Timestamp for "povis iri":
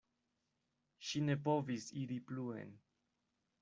1.51-2.21